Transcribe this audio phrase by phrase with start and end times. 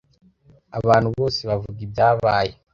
[0.77, 2.53] Abantu bose bavuga ibyabaye.